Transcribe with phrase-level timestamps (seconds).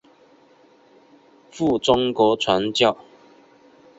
[1.51, 2.97] 赴中国传教。